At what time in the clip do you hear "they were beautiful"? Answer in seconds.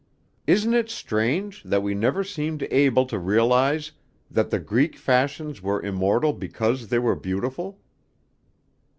6.87-7.77